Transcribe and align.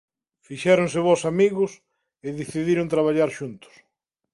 Fixéronse 0.47 0.99
bos 1.07 1.21
amigos 1.31 1.71
e 2.25 2.27
decidiron 2.39 2.91
traballar 2.93 3.29
xuntos. 3.37 3.73